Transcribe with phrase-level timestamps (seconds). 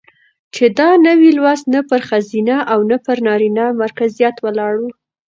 [0.55, 4.83] چې دا نوى لوست نه پر ښځينه او نه پر نرينه مرکزيت ولاړ و،